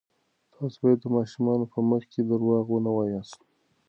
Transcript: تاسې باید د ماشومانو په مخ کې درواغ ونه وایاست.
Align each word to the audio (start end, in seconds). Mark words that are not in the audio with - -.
تاسې 0.53 0.77
باید 0.81 0.99
د 1.01 1.05
ماشومانو 1.15 1.65
په 1.73 1.79
مخ 1.89 2.03
کې 2.11 2.21
درواغ 2.29 2.65
ونه 2.71 2.91
وایاست. 2.97 3.39